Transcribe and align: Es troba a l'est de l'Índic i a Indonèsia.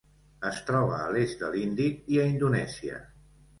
Es 0.47 0.61
troba 0.69 0.95
a 1.01 1.11
l'est 1.17 1.45
de 1.45 1.51
l'Índic 1.57 2.01
i 2.17 2.19
a 2.25 2.29
Indonèsia. 2.33 3.01